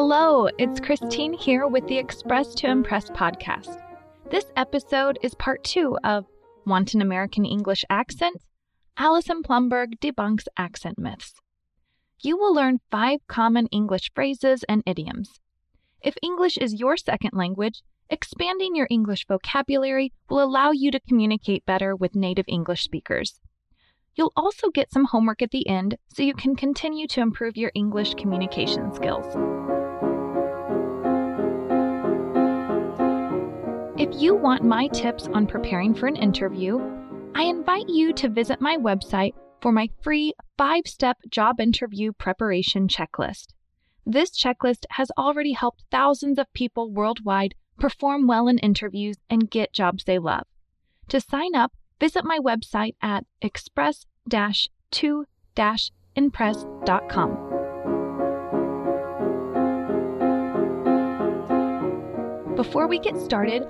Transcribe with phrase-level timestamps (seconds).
[0.00, 3.82] Hello, it's Christine here with the Express to Impress podcast.
[4.30, 6.24] This episode is part two of
[6.64, 8.40] Want an American English Accent?
[8.96, 11.34] Allison Plumberg debunks accent myths.
[12.22, 15.40] You will learn five common English phrases and idioms.
[16.00, 21.66] If English is your second language, expanding your English vocabulary will allow you to communicate
[21.66, 23.40] better with native English speakers.
[24.14, 27.72] You'll also get some homework at the end so you can continue to improve your
[27.74, 29.36] English communication skills.
[34.10, 36.80] If you want my tips on preparing for an interview,
[37.34, 42.88] I invite you to visit my website for my free five step job interview preparation
[42.88, 43.48] checklist.
[44.06, 49.74] This checklist has already helped thousands of people worldwide perform well in interviews and get
[49.74, 50.46] jobs they love.
[51.08, 55.26] To sign up, visit my website at express 2
[56.16, 57.48] impress.com.
[62.56, 63.64] Before we get started,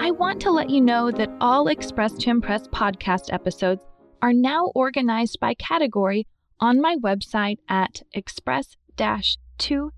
[0.00, 3.82] I want to let you know that all Express to Impress podcast episodes
[4.20, 6.26] are now organized by category
[6.60, 8.76] on my website at express
[9.58, 9.92] to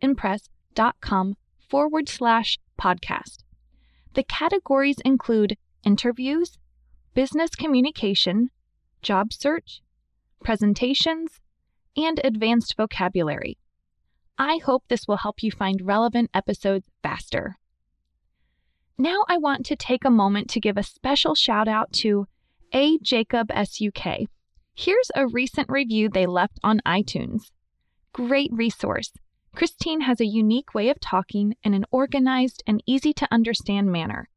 [0.00, 1.36] impress.com
[1.68, 3.38] forward slash podcast.
[4.14, 6.58] The categories include interviews,
[7.14, 8.50] business communication,
[9.02, 9.82] job search,
[10.42, 11.40] presentations,
[11.96, 13.58] and advanced vocabulary.
[14.38, 17.58] I hope this will help you find relevant episodes faster.
[18.98, 22.28] Now I want to take a moment to give a special shout out to
[22.72, 22.96] A.
[22.98, 24.28] Jacob SUK.
[24.72, 27.50] Here's a recent review they left on iTunes.
[28.12, 29.10] Great resource.
[29.56, 34.28] Christine has a unique way of talking in an organized and easy to understand manner.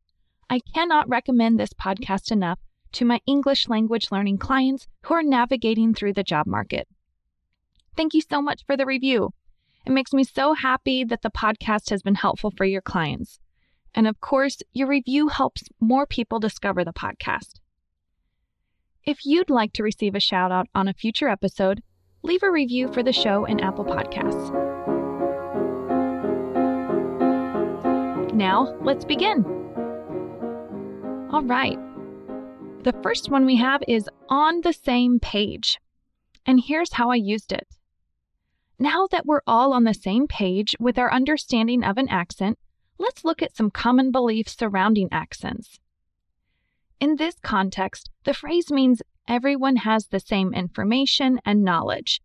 [0.49, 2.57] I cannot recommend this podcast enough
[2.93, 6.87] to my English language learning clients who are navigating through the job market.
[7.95, 9.33] Thank you so much for the review.
[9.85, 13.39] It makes me so happy that the podcast has been helpful for your clients.
[13.97, 17.59] And of course, your review helps more people discover the podcast.
[19.03, 21.81] If you'd like to receive a shout out on a future episode,
[22.21, 24.53] leave a review for the show in Apple Podcasts.
[28.35, 29.43] Now, let's begin.
[31.31, 31.79] All right.
[32.83, 35.79] The first one we have is on the same page.
[36.45, 37.67] And here's how I used it.
[38.77, 42.59] Now that we're all on the same page with our understanding of an accent,
[42.97, 45.79] let's look at some common beliefs surrounding accents.
[46.99, 52.21] In this context, the phrase means everyone has the same information and knowledge.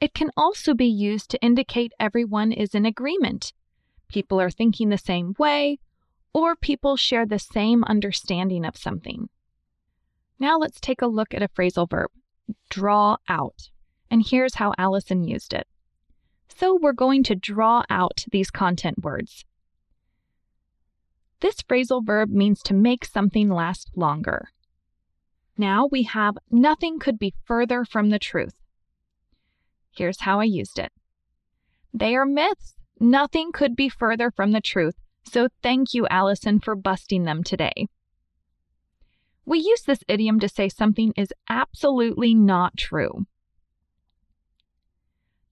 [0.00, 3.52] It can also be used to indicate everyone is in agreement.
[4.08, 5.78] People are thinking the same way,
[6.34, 9.30] or people share the same understanding of something.
[10.38, 12.10] Now let's take a look at a phrasal verb,
[12.68, 13.70] draw out.
[14.10, 15.66] And here's how Allison used it.
[16.54, 19.44] So we're going to draw out these content words.
[21.40, 24.48] This phrasal verb means to make something last longer.
[25.58, 28.54] Now we have nothing could be further from the truth.
[29.90, 30.92] Here's how I used it.
[31.92, 32.74] They are myths.
[32.98, 34.96] Nothing could be further from the truth.
[35.24, 37.88] So thank you, Allison, for busting them today.
[39.44, 43.26] We use this idiom to say something is absolutely not true.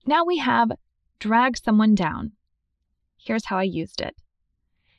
[0.05, 0.71] Now we have
[1.19, 2.33] drag someone down.
[3.17, 4.15] Here's how I used it.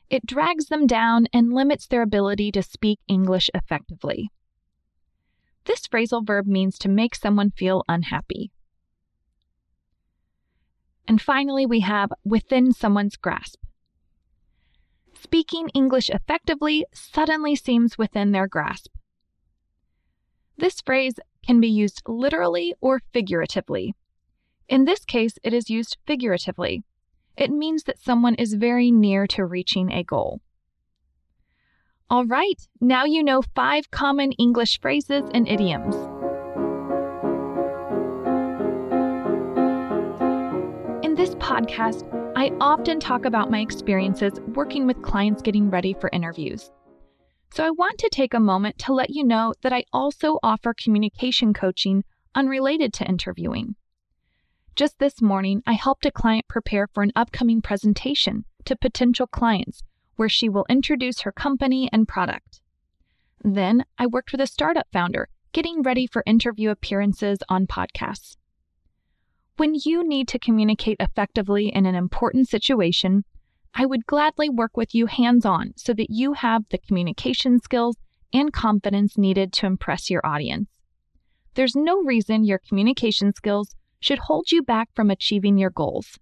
[0.08, 4.30] It drags them down and limits their ability to speak English effectively.
[5.64, 8.52] This phrasal verb means to make someone feel unhappy.
[11.08, 13.60] And finally, we have within someone's grasp.
[15.14, 18.92] Speaking English effectively suddenly seems within their grasp.
[20.56, 23.94] This phrase can be used literally or figuratively.
[24.68, 26.84] In this case, it is used figuratively
[27.36, 30.40] it means that someone is very near to reaching a goal.
[32.08, 35.96] All right, now you know five common English phrases and idioms.
[41.04, 42.04] In this podcast,
[42.36, 46.70] I often talk about my experiences working with clients getting ready for interviews.
[47.52, 50.74] So I want to take a moment to let you know that I also offer
[50.74, 53.74] communication coaching unrelated to interviewing.
[54.76, 59.82] Just this morning, I helped a client prepare for an upcoming presentation to potential clients
[60.16, 62.60] where she will introduce her company and product.
[63.42, 68.36] Then I worked with a startup founder getting ready for interview appearances on podcasts.
[69.56, 73.24] When you need to communicate effectively in an important situation,
[73.72, 77.96] I would gladly work with you hands on so that you have the communication skills
[78.30, 80.68] and confidence needed to impress your audience.
[81.54, 83.74] There's no reason your communication skills
[84.06, 86.16] should hold you back from achieving your goals.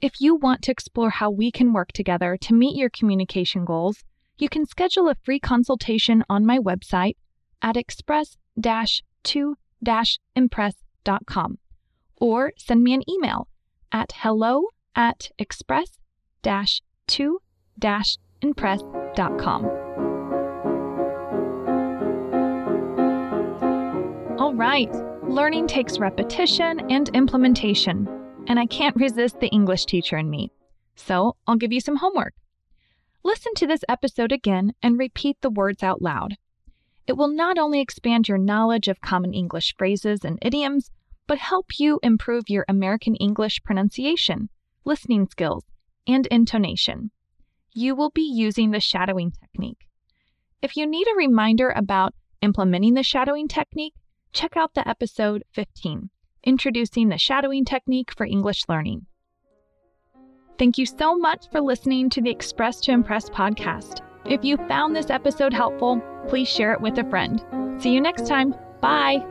[0.00, 4.04] If you want to explore how we can work together to meet your communication goals,
[4.38, 7.16] you can schedule a free consultation on my website
[7.60, 9.56] at express 2
[10.34, 11.58] impress.com
[12.16, 13.46] or send me an email
[13.92, 14.64] at hello
[14.96, 15.98] at express
[16.42, 17.38] 2
[18.40, 19.66] impress.com.
[24.38, 24.90] All right,
[25.30, 28.08] learning takes repetition and implementation,
[28.48, 30.50] and I can't resist the English teacher in me.
[30.96, 32.34] So I'll give you some homework.
[33.22, 36.36] Listen to this episode again and repeat the words out loud.
[37.06, 40.90] It will not only expand your knowledge of common English phrases and idioms,
[41.28, 44.48] but help you improve your American English pronunciation,
[44.84, 45.64] listening skills,
[46.08, 47.12] and intonation.
[47.72, 49.86] You will be using the shadowing technique.
[50.60, 53.94] If you need a reminder about implementing the shadowing technique,
[54.32, 56.10] check out the episode 15,
[56.44, 59.06] Introducing the Shadowing Technique for English Learning.
[60.58, 64.02] Thank you so much for listening to the Express to Impress podcast.
[64.26, 67.42] If you found this episode helpful, please share it with a friend.
[67.78, 68.54] See you next time.
[68.80, 69.24] Bye.